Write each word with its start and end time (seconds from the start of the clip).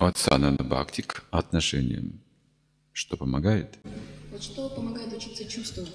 От 0.00 0.16
санана 0.16 0.56
бхакти 0.56 1.02
к 1.02 1.24
отношениям. 1.30 2.22
Что 2.94 3.18
помогает? 3.18 3.78
Вот 4.32 4.42
что 4.42 4.70
помогает 4.70 5.12
учиться 5.12 5.44
чувствовать 5.44 5.92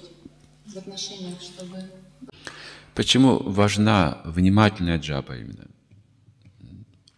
в 0.64 0.76
отношениях, 0.76 1.40
чтобы... 1.40 1.90
Почему 2.94 3.42
важна 3.42 4.22
внимательная 4.24 5.00
джапа 5.00 5.36
именно? 5.36 5.66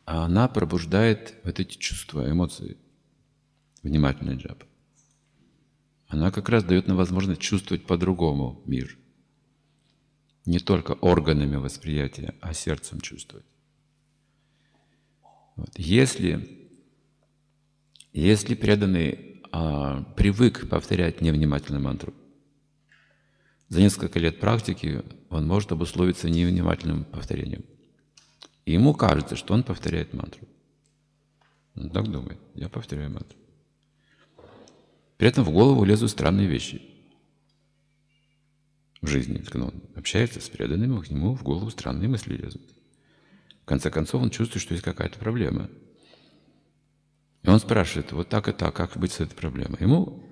Она 0.06 0.48
пробуждает 0.48 1.34
вот 1.44 1.60
эти 1.60 1.76
чувства, 1.76 2.30
эмоции. 2.30 2.78
Внимательная 3.82 4.36
джапа. 4.36 4.64
Она 6.06 6.30
как 6.30 6.48
раз 6.48 6.64
дает 6.64 6.86
нам 6.86 6.96
возможность 6.96 7.42
чувствовать 7.42 7.84
по-другому 7.84 8.62
мир. 8.64 8.96
Не 10.46 10.58
только 10.58 10.92
органами 10.92 11.56
восприятия, 11.56 12.34
а 12.40 12.54
сердцем 12.54 13.02
чувствовать. 13.02 13.44
Вот. 15.56 15.78
Если, 15.78 16.67
если 18.20 18.54
преданный 18.54 19.40
а, 19.52 20.02
привык 20.16 20.68
повторять 20.68 21.20
невнимательную 21.20 21.82
мантру, 21.82 22.14
за 23.68 23.80
несколько 23.80 24.18
лет 24.18 24.40
практики 24.40 25.02
он 25.30 25.46
может 25.46 25.72
обусловиться 25.72 26.28
невнимательным 26.28 27.04
повторением. 27.04 27.64
И 28.64 28.72
ему 28.72 28.94
кажется, 28.94 29.36
что 29.36 29.54
он 29.54 29.62
повторяет 29.62 30.14
мантру. 30.14 30.48
Он 31.74 31.90
так 31.90 32.10
думает, 32.10 32.38
я 32.54 32.68
повторяю 32.68 33.10
мантру. 33.10 33.38
При 35.16 35.28
этом 35.28 35.44
в 35.44 35.50
голову 35.50 35.84
лезут 35.84 36.10
странные 36.10 36.46
вещи 36.46 36.80
в 39.00 39.06
жизни. 39.06 39.38
Когда 39.38 39.66
он 39.66 39.74
общается 39.94 40.40
с 40.40 40.48
преданными, 40.48 41.00
к 41.00 41.10
нему 41.10 41.34
в 41.34 41.42
голову 41.42 41.70
странные 41.70 42.08
мысли 42.08 42.36
лезут. 42.36 42.62
В 43.62 43.64
конце 43.64 43.90
концов, 43.90 44.22
он 44.22 44.30
чувствует, 44.30 44.62
что 44.62 44.74
есть 44.74 44.84
какая-то 44.84 45.18
проблема. 45.18 45.68
И 47.48 47.50
он 47.50 47.60
спрашивает, 47.60 48.12
вот 48.12 48.28
так 48.28 48.46
и 48.48 48.52
так, 48.52 48.76
как 48.76 48.98
быть 48.98 49.12
с 49.12 49.20
этой 49.20 49.34
проблемой? 49.34 49.78
Ему 49.80 50.22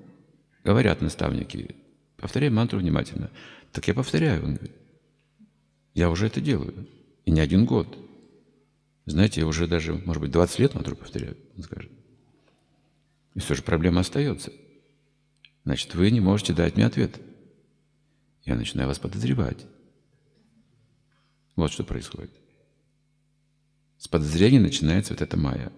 говорят 0.64 1.00
наставники, 1.00 1.74
повторяй 2.18 2.50
мантру 2.50 2.78
внимательно. 2.78 3.30
Так 3.72 3.88
я 3.88 3.94
повторяю, 3.94 4.44
он 4.44 4.56
говорит. 4.56 4.76
Я 5.94 6.10
уже 6.10 6.26
это 6.26 6.42
делаю. 6.42 6.86
И 7.24 7.30
не 7.30 7.40
один 7.40 7.64
год. 7.64 7.96
Знаете, 9.06 9.40
я 9.40 9.46
уже 9.46 9.66
даже, 9.66 9.94
может 9.94 10.20
быть, 10.20 10.30
20 10.30 10.58
лет 10.58 10.74
мантру 10.74 10.94
повторяю, 10.94 11.38
он 11.56 11.62
скажет. 11.62 11.90
И 13.32 13.40
все 13.40 13.54
же 13.54 13.62
проблема 13.62 14.00
остается. 14.02 14.52
Значит, 15.64 15.94
вы 15.94 16.10
не 16.10 16.20
можете 16.20 16.52
дать 16.52 16.76
мне 16.76 16.84
ответ. 16.84 17.18
Я 18.44 18.56
начинаю 18.56 18.88
вас 18.88 18.98
подозревать. 18.98 19.64
Вот 21.54 21.72
что 21.72 21.82
происходит. 21.82 22.32
С 23.96 24.06
подозрения 24.06 24.60
начинается 24.60 25.14
вот 25.14 25.22
эта 25.22 25.38
майя. 25.38 25.72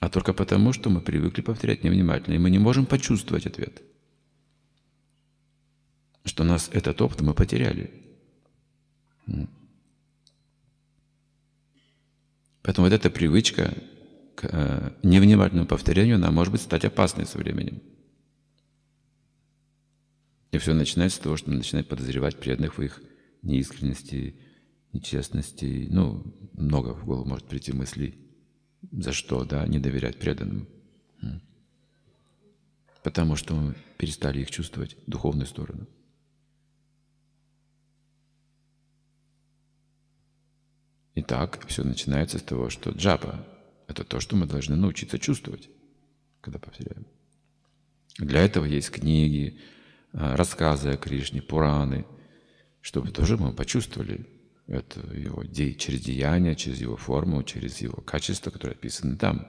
А 0.00 0.08
только 0.08 0.32
потому, 0.32 0.72
что 0.72 0.90
мы 0.90 1.00
привыкли 1.00 1.42
повторять 1.42 1.82
невнимательно, 1.84 2.34
и 2.34 2.38
мы 2.38 2.50
не 2.50 2.58
можем 2.58 2.86
почувствовать 2.86 3.46
ответ. 3.46 3.82
Что 6.24 6.44
нас 6.44 6.70
этот 6.72 7.00
опыт 7.00 7.20
мы 7.20 7.34
потеряли. 7.34 7.90
Поэтому 12.62 12.86
вот 12.86 12.92
эта 12.92 13.10
привычка 13.10 13.74
к 14.34 14.44
э, 14.44 14.92
невнимательному 15.02 15.66
повторению, 15.66 16.16
она 16.16 16.30
может 16.30 16.52
быть 16.52 16.60
стать 16.60 16.84
опасной 16.84 17.26
со 17.26 17.38
временем. 17.38 17.82
И 20.52 20.58
все 20.58 20.74
начинается 20.74 21.18
с 21.18 21.20
того, 21.20 21.36
что 21.36 21.50
начинает 21.50 21.88
подозревать 21.88 22.38
преданных 22.38 22.78
в 22.78 22.82
их 22.82 23.02
неискренности, 23.42 24.36
нечестности. 24.92 25.88
Ну, 25.90 26.34
много 26.52 26.94
в 26.94 27.04
голову 27.04 27.28
может 27.28 27.46
прийти 27.46 27.72
мыслей. 27.72 28.18
За 28.82 29.12
что, 29.12 29.44
да, 29.44 29.66
не 29.66 29.78
доверять 29.78 30.18
преданным. 30.18 30.68
Потому 33.02 33.36
что 33.36 33.54
мы 33.54 33.74
перестали 33.96 34.40
их 34.40 34.50
чувствовать, 34.50 34.96
духовную 35.06 35.46
сторону. 35.46 35.86
Итак, 41.14 41.64
все 41.66 41.82
начинается 41.82 42.38
с 42.38 42.42
того, 42.42 42.70
что 42.70 42.90
джапа– 42.90 43.44
это 43.88 44.04
то, 44.04 44.20
что 44.20 44.36
мы 44.36 44.46
должны 44.46 44.76
научиться 44.76 45.18
чувствовать, 45.18 45.68
когда 46.40 46.58
повторяем. 46.58 47.06
Для 48.18 48.40
этого 48.40 48.64
есть 48.64 48.90
книги, 48.90 49.58
а, 50.12 50.36
рассказы 50.36 50.90
о 50.90 50.96
Кришне, 50.96 51.42
Пураны, 51.42 52.06
чтобы 52.80 53.10
тоже 53.10 53.36
мы 53.36 53.52
почувствовали 53.52 54.26
это 54.68 55.00
его 55.14 55.42
через 55.44 56.02
деяния, 56.02 56.54
через 56.54 56.80
его 56.80 56.96
форму, 56.96 57.42
через 57.42 57.78
его 57.78 58.02
качества, 58.02 58.50
которые 58.50 58.76
описаны 58.76 59.16
там. 59.16 59.48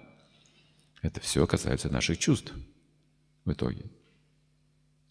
Это 1.01 1.19
все 1.19 1.45
касается 1.45 1.89
наших 1.89 2.17
чувств 2.17 2.53
в 3.43 3.51
итоге. 3.51 3.85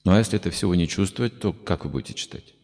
Ну 0.04 0.12
а 0.12 0.19
если 0.19 0.38
это 0.38 0.50
всего 0.50 0.74
не 0.74 0.88
чувствовать, 0.88 1.38
то 1.38 1.52
как 1.52 1.84
вы 1.84 1.91
будете 1.91 2.14
читать? 2.14 2.54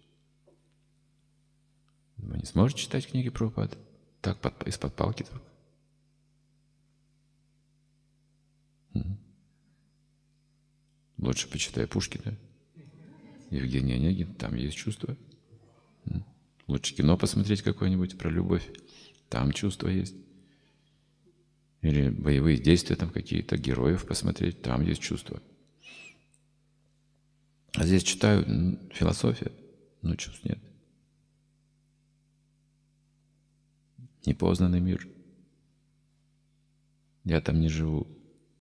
Вы 2.16 2.38
не 2.38 2.46
сможете 2.46 2.82
читать 2.82 3.06
книги 3.06 3.28
Прабхупады? 3.28 3.76
Так, 4.22 4.40
под, 4.40 4.66
из-под 4.66 4.94
палки 4.94 5.24
только. 5.24 5.44
Лучше 11.18 11.48
почитай 11.48 11.86
Пушкина. 11.86 12.36
Евгений 13.50 13.94
Онегин, 13.94 14.34
там 14.34 14.54
есть 14.54 14.76
чувство. 14.76 15.16
Лучше 16.66 16.94
кино 16.94 17.16
посмотреть 17.16 17.62
какое-нибудь 17.62 18.16
про 18.16 18.30
любовь, 18.30 18.66
там 19.28 19.52
чувство 19.52 19.88
есть. 19.88 20.14
Или 21.82 22.08
боевые 22.08 22.56
действия 22.56 22.96
там 22.96 23.10
какие-то, 23.10 23.58
героев 23.58 24.06
посмотреть, 24.06 24.62
там 24.62 24.82
есть 24.82 25.02
чувство. 25.02 25.42
А 27.74 27.84
здесь 27.84 28.04
читаю 28.04 28.78
философия, 28.92 29.52
но 30.00 30.14
чувств 30.16 30.44
нет. 30.44 30.58
Непознанный 34.24 34.80
мир. 34.80 35.06
Я 37.24 37.40
там 37.40 37.60
не 37.60 37.68
живу. 37.68 38.06